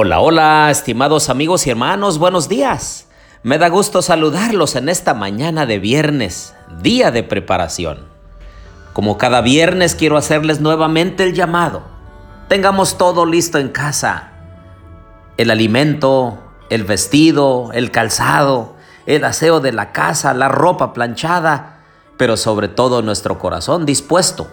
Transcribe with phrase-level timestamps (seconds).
[0.00, 3.08] Hola, hola, estimados amigos y hermanos, buenos días.
[3.42, 8.06] Me da gusto saludarlos en esta mañana de viernes, día de preparación.
[8.92, 11.82] Como cada viernes quiero hacerles nuevamente el llamado.
[12.46, 14.34] Tengamos todo listo en casa.
[15.36, 16.38] El alimento,
[16.70, 21.80] el vestido, el calzado, el aseo de la casa, la ropa planchada,
[22.16, 24.46] pero sobre todo nuestro corazón dispuesto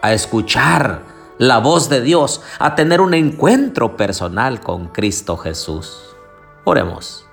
[0.00, 6.14] a escuchar la voz de Dios, a tener un encuentro personal con Cristo Jesús.
[6.64, 7.26] Oremos.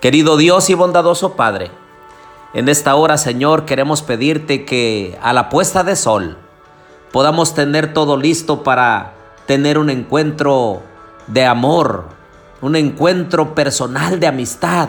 [0.00, 1.70] Querido Dios y bondadoso Padre,
[2.54, 6.36] en esta hora, Señor, queremos pedirte que a la puesta de sol
[7.10, 9.14] podamos tener todo listo para
[9.46, 10.82] tener un encuentro
[11.28, 12.06] de amor,
[12.60, 14.88] un encuentro personal de amistad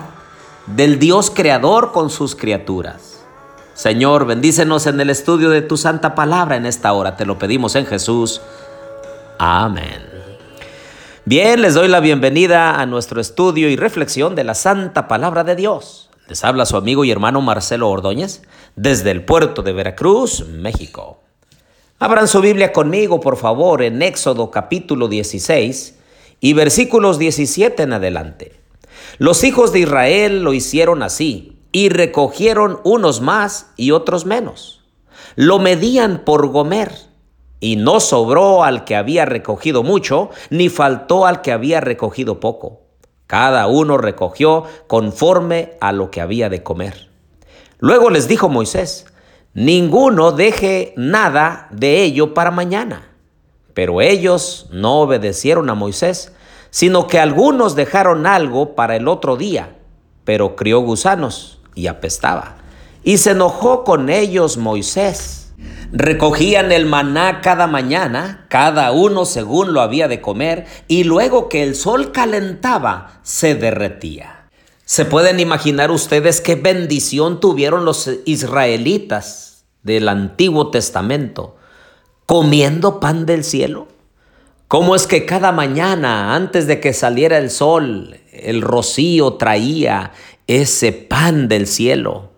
[0.67, 3.22] del Dios creador con sus criaturas.
[3.73, 7.15] Señor, bendícenos en el estudio de tu santa palabra en esta hora.
[7.15, 8.39] Te lo pedimos en Jesús.
[9.39, 10.05] Amén.
[11.25, 15.55] Bien, les doy la bienvenida a nuestro estudio y reflexión de la santa palabra de
[15.55, 16.11] Dios.
[16.27, 18.43] Les habla su amigo y hermano Marcelo Ordóñez
[18.75, 21.21] desde el puerto de Veracruz, México.
[21.97, 25.97] Abran su Biblia conmigo, por favor, en Éxodo capítulo 16
[26.41, 28.59] y versículos 17 en adelante.
[29.17, 34.81] Los hijos de Israel lo hicieron así y recogieron unos más y otros menos.
[35.35, 36.93] Lo medían por Gomer,
[37.59, 42.81] y no sobró al que había recogido mucho, ni faltó al que había recogido poco.
[43.25, 47.09] Cada uno recogió conforme a lo que había de comer.
[47.79, 49.07] Luego les dijo Moisés,
[49.53, 53.09] ninguno deje nada de ello para mañana.
[53.73, 56.33] Pero ellos no obedecieron a Moisés,
[56.69, 59.77] sino que algunos dejaron algo para el otro día,
[60.25, 62.57] pero crió gusanos y apestaba.
[63.03, 65.53] Y se enojó con ellos Moisés.
[65.91, 71.63] Recogían el maná cada mañana, cada uno según lo había de comer, y luego que
[71.63, 74.49] el sol calentaba, se derretía.
[74.85, 81.57] ¿Se pueden imaginar ustedes qué bendición tuvieron los israelitas del Antiguo Testamento
[82.25, 83.87] comiendo pan del cielo?
[84.67, 90.11] ¿Cómo es que cada mañana, antes de que saliera el sol, el rocío traía
[90.47, 92.31] ese pan del cielo.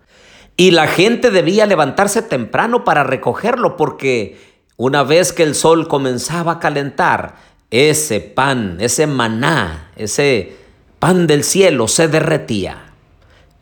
[0.58, 4.38] Y la gente debía levantarse temprano para recogerlo porque
[4.78, 7.36] una vez que el sol comenzaba a calentar,
[7.72, 10.56] ese pan, ese maná, ese
[11.00, 12.94] pan del cielo se derretía.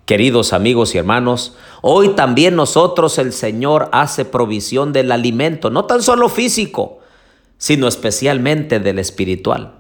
[0.06, 6.04] Queridos amigos y hermanos, hoy también nosotros el Señor hace provisión del alimento, no tan
[6.04, 7.00] solo físico,
[7.58, 9.76] sino especialmente del espiritual.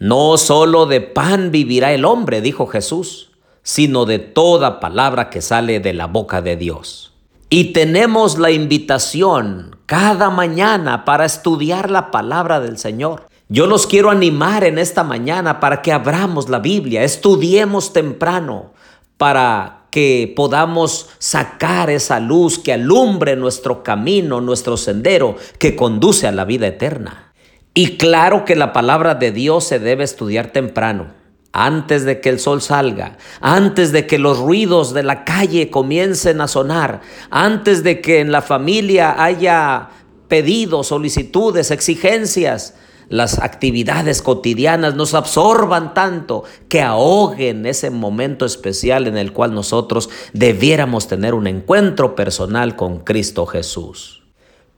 [0.00, 3.27] No solo de pan vivirá el hombre, dijo Jesús
[3.68, 7.12] sino de toda palabra que sale de la boca de Dios.
[7.50, 13.26] Y tenemos la invitación cada mañana para estudiar la palabra del Señor.
[13.50, 18.72] Yo los quiero animar en esta mañana para que abramos la Biblia, estudiemos temprano
[19.18, 26.32] para que podamos sacar esa luz que alumbre nuestro camino, nuestro sendero que conduce a
[26.32, 27.34] la vida eterna.
[27.74, 31.17] Y claro que la palabra de Dios se debe estudiar temprano
[31.52, 36.40] antes de que el sol salga, antes de que los ruidos de la calle comiencen
[36.40, 37.00] a sonar,
[37.30, 39.88] antes de que en la familia haya
[40.28, 42.74] pedidos, solicitudes, exigencias,
[43.08, 50.10] las actividades cotidianas nos absorban tanto que ahoguen ese momento especial en el cual nosotros
[50.34, 54.27] debiéramos tener un encuentro personal con Cristo Jesús.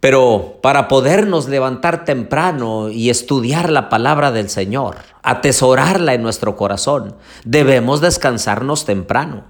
[0.01, 7.17] Pero para podernos levantar temprano y estudiar la palabra del Señor, atesorarla en nuestro corazón,
[7.45, 9.45] debemos descansarnos temprano.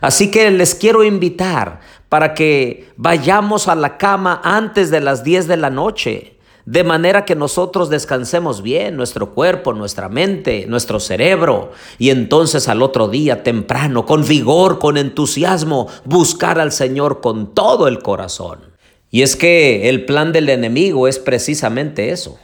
[0.00, 5.46] Así que les quiero invitar para que vayamos a la cama antes de las 10
[5.46, 11.72] de la noche, de manera que nosotros descansemos bien nuestro cuerpo, nuestra mente, nuestro cerebro,
[11.98, 17.86] y entonces al otro día temprano, con vigor, con entusiasmo, buscar al Señor con todo
[17.86, 18.69] el corazón.
[19.10, 22.38] Y es que el plan del enemigo es precisamente eso,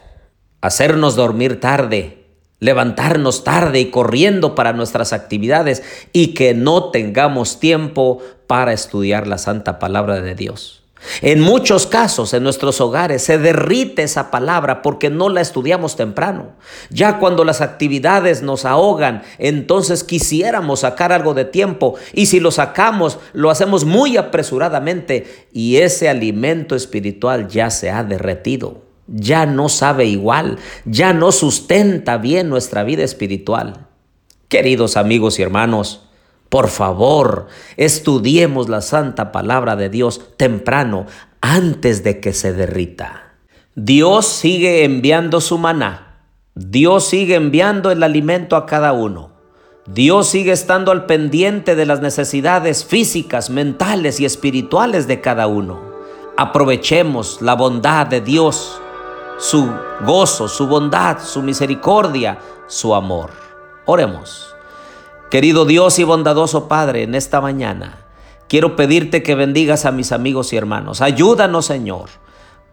[0.60, 2.24] hacernos dormir tarde,
[2.58, 5.82] levantarnos tarde y corriendo para nuestras actividades
[6.12, 10.85] y que no tengamos tiempo para estudiar la santa palabra de Dios.
[11.22, 16.52] En muchos casos en nuestros hogares se derrite esa palabra porque no la estudiamos temprano.
[16.90, 22.50] Ya cuando las actividades nos ahogan, entonces quisiéramos sacar algo de tiempo y si lo
[22.50, 28.82] sacamos lo hacemos muy apresuradamente y ese alimento espiritual ya se ha derretido.
[29.06, 33.86] Ya no sabe igual, ya no sustenta bien nuestra vida espiritual.
[34.48, 36.05] Queridos amigos y hermanos,
[36.48, 37.46] por favor,
[37.76, 41.06] estudiemos la santa palabra de Dios temprano,
[41.40, 43.34] antes de que se derrita.
[43.74, 46.22] Dios sigue enviando su maná,
[46.54, 49.32] Dios sigue enviando el alimento a cada uno.
[49.86, 55.78] Dios sigue estando al pendiente de las necesidades físicas, mentales y espirituales de cada uno.
[56.36, 58.80] Aprovechemos la bondad de Dios,
[59.38, 59.70] su
[60.04, 63.30] gozo, su bondad, su misericordia, su amor.
[63.84, 64.55] Oremos.
[65.30, 67.98] Querido Dios y bondadoso Padre, en esta mañana
[68.48, 71.00] quiero pedirte que bendigas a mis amigos y hermanos.
[71.00, 72.08] Ayúdanos, Señor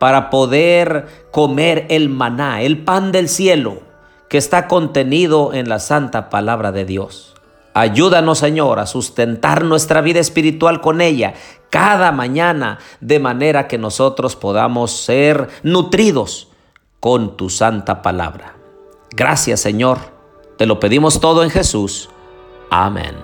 [0.04, 3.84] para poder comer el maná, el pan del cielo
[4.28, 7.36] que está contenido en la santa palabra de Dios.
[7.74, 11.36] Ayúdanos, Señor, a sustentar nuestra vida espiritual con ella
[11.70, 16.50] cada mañana, de manera que nosotros podamos ser nutridos
[17.00, 18.58] con tu santa palabra.
[19.12, 20.00] Gracias, Señor.
[20.58, 22.10] Te lo pedimos todo en Jesús.
[22.72, 23.16] Amen.